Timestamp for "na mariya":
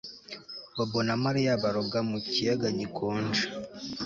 1.07-1.59